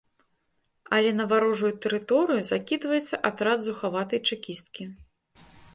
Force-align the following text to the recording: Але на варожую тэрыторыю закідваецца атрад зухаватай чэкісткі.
Але 0.97 1.11
на 1.19 1.25
варожую 1.33 1.71
тэрыторыю 1.83 2.41
закідваецца 2.51 3.23
атрад 3.31 3.59
зухаватай 3.69 4.19
чэкісткі. 4.31 4.83